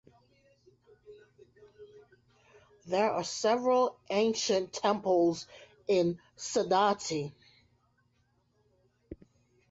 There 2.87 3.11
are 3.11 3.23
several 3.23 3.99
ancient 4.09 4.73
temples 4.73 5.45
in 5.87 6.17
Saudatti. 6.35 7.31